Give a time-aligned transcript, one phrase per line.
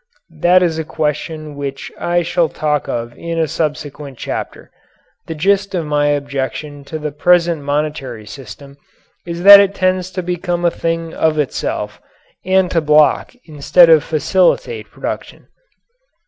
[0.41, 4.71] That is a question which I shall talk of in a subsequent chapter.
[5.27, 8.77] The gist of my objection to the present monetary system
[9.27, 12.01] is that it tends to become a thing of itself
[12.43, 15.49] and to block instead of facilitate production.